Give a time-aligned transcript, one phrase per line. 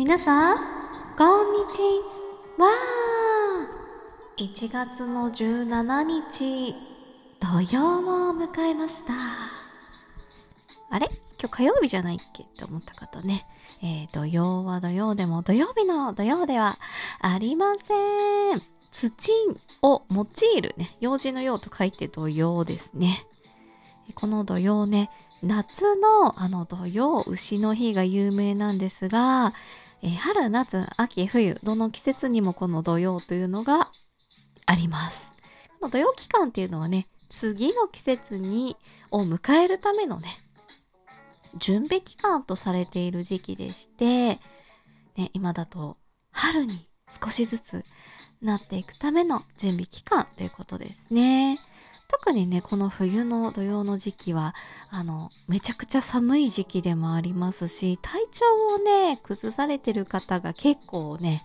[0.00, 0.56] 皆さん、
[1.18, 1.82] こんにち
[2.56, 2.70] は。
[4.38, 6.74] 1月の17日、
[7.38, 7.98] 土曜
[8.30, 9.12] を迎えました。
[10.88, 11.10] あれ？
[11.38, 12.44] 今日火曜日じゃないっけ？
[12.44, 13.46] って思った方ね。
[13.82, 16.78] えー、土曜は土曜でも土曜日の土曜では
[17.20, 18.62] ありません。
[18.92, 19.30] 土
[19.82, 20.26] を用
[20.56, 23.26] いるね、用事の用と書いて土曜ですね。
[24.14, 25.10] この土曜ね、
[25.42, 29.52] 夏のあの土曜、牛の日が有名なんですが、
[30.02, 33.90] えー春、夏、秋、冬、どの季節にもこの土曜というのが
[34.66, 35.32] あります。
[35.80, 38.76] この土曜期間っていうのはね、次の季節に、
[39.10, 40.28] を迎えるためのね、
[41.56, 44.38] 準備期間とされている時期でして、
[45.16, 45.96] ね、今だと
[46.30, 46.88] 春に
[47.22, 47.84] 少しずつ
[48.40, 51.58] なっていくための準備期間ということですね。
[52.10, 54.54] 特にね、この冬の土曜の時期は、
[54.90, 61.44] あの、めちゃくちゃ寒い時期でもありますし、体調をね、崩されてる方が結構ね、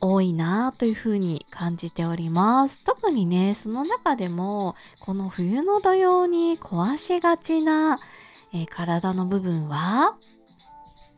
[0.00, 2.78] 多いなというふうに感じております。
[2.84, 7.98] 特にね、その中でも、この冬の土曜に壊しがちな、
[8.54, 10.16] えー体の部分は、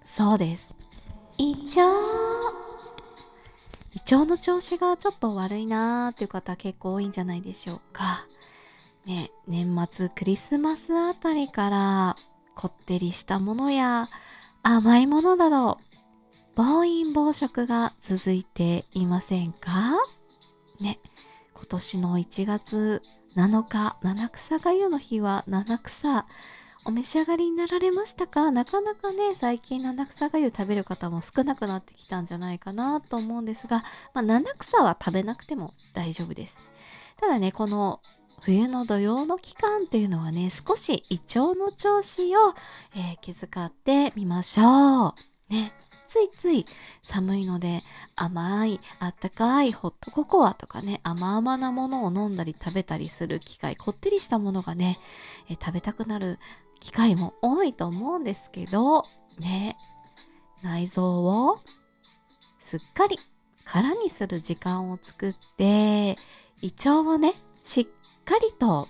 [0.05, 0.75] そうです。
[1.37, 1.83] 胃腸。
[3.95, 8.27] 胃腸の調子がちょっと悪いなーっていう方結構多いんじゃないでしょうか。
[9.09, 12.17] ね、年末クリスマスあたりから
[12.55, 14.07] こってりしたものや
[14.63, 15.79] 甘いものなど
[16.55, 19.95] 暴飲暴食が続いていませんか？
[20.79, 21.01] ね、
[21.55, 23.01] 今年の1月
[23.35, 26.27] 7日、七草がゆの日は七草
[26.85, 28.51] お召し上がりになられましたか？
[28.51, 36.59] なかなかね、最近七草がゆ食べる方も少なくなってきたんじゃないかなと思うんですが、まあ、七草は食べなくても大丈夫です。
[37.19, 38.01] ただね、この
[38.41, 42.55] 冬の土曜の期間っていうのはね、少し胃腸の調子を、
[42.95, 45.15] えー気遣ってみましょう。
[45.51, 45.73] ね。
[46.07, 46.65] ついつい
[47.03, 47.83] 寒いので
[48.17, 54.99] 甘い、あったかいホットココアとかね、甘々なものを飲んだり食べたりする機会、こってりしたものがね、
[55.51, 56.39] え食べたくなる
[56.81, 59.03] 機会も多いと思うんですけど、
[59.39, 59.77] ね、
[60.63, 61.61] 内臓を
[62.59, 63.19] すっかり
[63.65, 66.17] 空にする時間を作って、
[66.63, 67.35] 胃腸をね、
[67.69, 67.85] しっ
[68.25, 68.89] かりと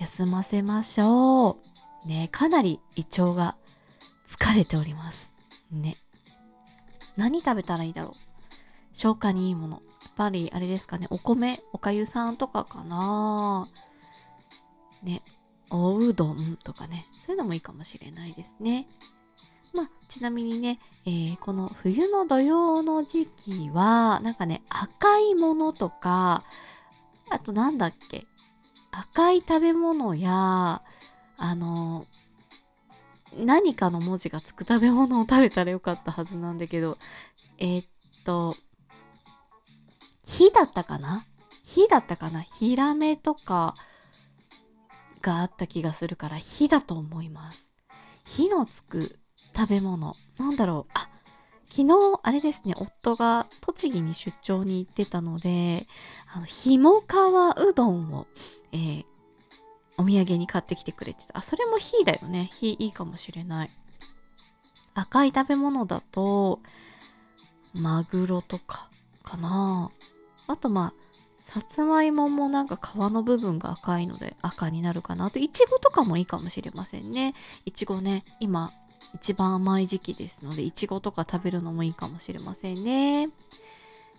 [0.00, 1.56] 休ませましょ
[2.04, 2.08] う。
[2.08, 3.54] ね、かなり胃腸が
[4.26, 5.36] 疲れております。
[5.70, 5.98] ね。
[7.16, 8.12] 何食べたらいいだろう
[8.92, 9.82] 消化にいいもの。
[10.02, 13.68] やっぱりあれですかね、お米、おかゆさんとかかな
[15.04, 15.22] ね、
[15.70, 18.88] おうどんとかね、そういうのもいいかもしれないですね。
[19.74, 26.42] まあ、ちなみにね、えーこの冬の土曜の時期は、なんかね、赤いものとか、
[27.32, 28.26] あとなんだっけ、
[28.90, 30.82] 赤い食べ物や、
[31.38, 32.06] あの、
[33.36, 36.98] 何かの文字がつく食べ物を食べたらよかったはずなんだけど、
[37.58, 37.86] えーっ
[38.24, 38.54] と、
[40.26, 41.26] 火だったかな？
[41.62, 42.42] 火だったかな？
[42.42, 43.74] ヒラメとか
[45.22, 47.70] があった気がするから火だと思います。
[48.24, 49.18] 火のつく
[49.56, 50.14] 食べ物。
[50.38, 50.90] なんだろう？
[50.94, 51.08] あ、
[51.74, 55.86] 昨日、あれですね、夫が栃木に出張に行ってたので、
[56.30, 58.26] あの、ひもかわうどんを、
[58.72, 59.04] えー
[59.98, 61.38] お土産に買ってきてくれてた。
[61.38, 62.50] あ、それも火だよね。
[62.54, 63.70] 火いいかもしれない。
[64.94, 66.60] 赤い食べ物だと、
[67.74, 68.88] マグロとか、
[69.22, 69.90] かな
[70.46, 71.02] あとまあ、
[71.38, 75.26] さつまいももなんか皮の部分が赤いので赤になるかな。
[75.26, 77.34] あと、いちごとかもいいかもしれませんね。
[77.64, 78.72] いちごね、今、
[79.14, 83.28] 一番甘い時期ですので、いちごとか食べるのもいいかもしれませんね。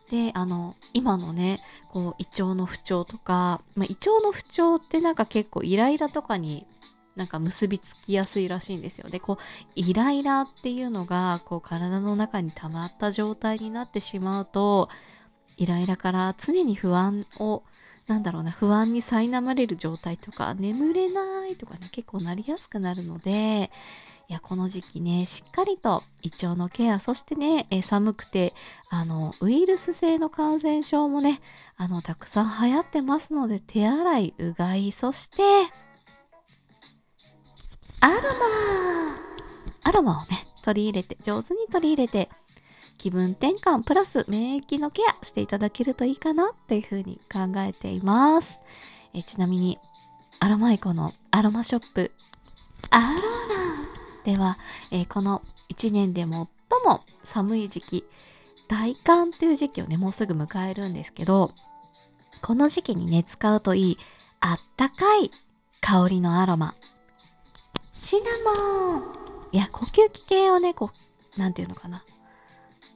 [0.10, 1.60] で、あの、今のね、
[1.92, 6.66] こう、胃腸の不調とか、まあ、胃腸の不調ってなんか結構イライラとかに
[7.16, 9.10] なんか結びつきやすいらしいんですよ。
[9.10, 9.38] で、こう、
[9.76, 14.90] イライラっていうのが、こう、体の中に溜まった状態になってしまうと、
[15.58, 17.64] イライラから常に不安を、
[18.08, 23.72] なんだろうな、不安に苛まれる状態とか、眠れないとかね、結構なりやすくなるので、
[24.30, 28.53] いや、この時期ね、しっかりと胃腸のケア、そしてね、え寒くて、
[28.90, 31.41] あの、ウイルス性の感染症もね、
[31.78, 35.44] あの、たくさん流行ってますので、手洗い、うがい、そして、
[38.00, 39.16] アロマ
[39.84, 42.29] アロマをね、取り入れて、上手に取り入れて、
[42.97, 48.59] 気分転換プラス免疫のケアしていただけるといいかなっていうふうに考えています。
[49.13, 49.79] えーちなみに、
[50.40, 52.11] アロマイコのアロマショップ、
[52.90, 53.19] アローラ
[54.23, 54.57] では、
[54.91, 56.47] えーこの1年で最も
[57.23, 58.05] 寒い時期、
[58.67, 61.51] 大寒という時期をね、もうすぐ迎えるんですけど、
[62.41, 63.97] この時期にね、使うといい、
[64.40, 65.31] あったかい
[65.81, 66.75] 香りのアロマ。
[67.93, 69.03] シナモン
[69.51, 70.91] いや、呼吸器系をね、こ
[71.37, 72.03] う、なんていうのかな。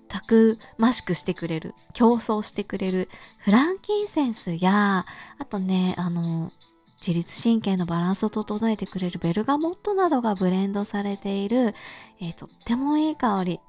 [0.07, 3.09] たくましくしてくれる、競争してくれる
[3.39, 5.05] フランキンセンスや、
[5.37, 6.51] あとね、あの、
[6.99, 11.75] 自律神経のバランスを整えてくれるベルガモットなどがブレンドされている、
[12.19, 13.59] えー、とってもいい香り、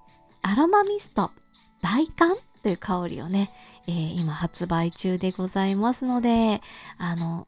[0.42, 1.30] アロマミスト
[1.82, 3.50] 大寒という香りをね、
[3.86, 6.62] えー、今発売中でございますので、
[6.96, 7.46] あの、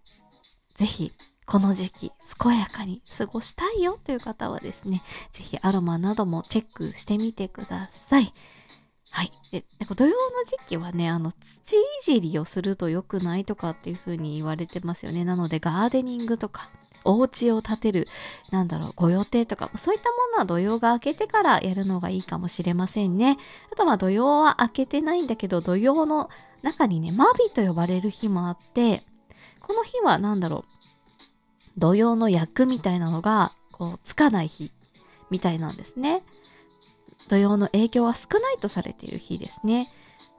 [0.77, 1.13] ぜひ
[1.47, 5.03] この時期、健やかに過ごしたいよという方はですね、
[5.33, 8.33] ぜひアロマなどもチェックしてみてください。
[9.11, 9.33] はい。
[9.51, 15.25] で、なんか土曜の時期はね、あの、土いじりをすると良くないとかっていう風に言われてますよね。
[15.25, 16.71] なので、ガーデニングとか、
[17.05, 18.07] お家を建てる、
[18.51, 23.39] なんだろう、ご予定とか、そういったものは土曜が明けてからやるのがいいかもしれませんね。
[23.73, 26.31] あとまあ土曜は明けてないんだけど、土曜の
[26.63, 29.03] 中にね、マビと呼ばれる日もあって、
[29.61, 30.81] この日はなんだろう、
[31.79, 34.71] 土曜の役みたいなのが、こう、つかない日
[35.31, 36.23] みたいなんですね。
[37.31, 39.89] 土曜の影響が少ないとされている日ですね。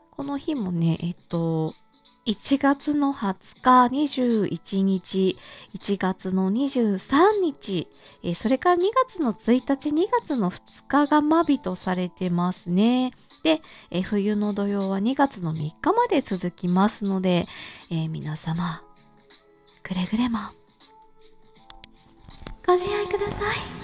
[0.10, 1.74] この日もね、えっと、
[2.26, 5.38] 1月の20日、21日、
[5.74, 7.88] 1月の23日、
[8.24, 10.60] えそれから2月の1日、2月の2
[10.90, 13.14] 日が間日とされてますね。
[13.44, 17.48] で、え冬の土曜は2月の3日まで続きますので、
[17.90, 18.84] えー、皆様、
[19.82, 20.40] くれぐれも
[22.68, 23.81] ご自愛ください。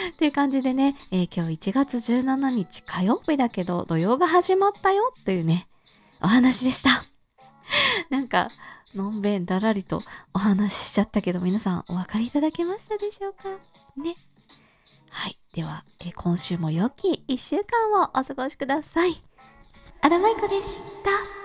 [0.10, 5.68] っていう感じでね、えー、今日1月17日火曜日だけど土曜が始まったよっていうね、
[6.20, 7.04] お話でした。
[8.10, 8.48] なんか、
[8.94, 10.02] のんべんだらりと
[10.34, 13.48] お話ししちゃったけど皆さんお分かりいただけましたでしょうか？
[13.96, 14.16] ね。
[15.10, 15.38] はい。
[15.52, 19.22] では、え、今週も良き1週間をお過ごしください。
[20.00, 21.39] アラマイコでした。